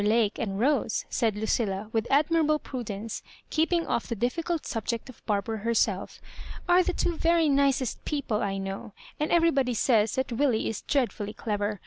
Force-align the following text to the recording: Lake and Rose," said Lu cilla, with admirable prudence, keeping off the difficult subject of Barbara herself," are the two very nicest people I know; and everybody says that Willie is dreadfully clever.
Lake 0.03 0.39
and 0.39 0.59
Rose," 0.59 1.05
said 1.11 1.35
Lu 1.35 1.43
cilla, 1.45 1.91
with 1.93 2.07
admirable 2.09 2.57
prudence, 2.57 3.21
keeping 3.51 3.85
off 3.85 4.07
the 4.07 4.15
difficult 4.15 4.65
subject 4.65 5.09
of 5.09 5.23
Barbara 5.27 5.59
herself," 5.59 6.19
are 6.67 6.81
the 6.81 6.91
two 6.91 7.15
very 7.17 7.47
nicest 7.47 8.03
people 8.03 8.41
I 8.41 8.57
know; 8.57 8.93
and 9.19 9.31
everybody 9.31 9.75
says 9.75 10.15
that 10.15 10.31
Willie 10.31 10.67
is 10.67 10.81
dreadfully 10.81 11.33
clever. 11.33 11.79